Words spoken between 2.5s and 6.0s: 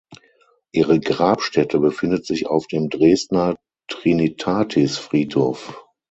dem Dresdener Trinitatisfriedhof.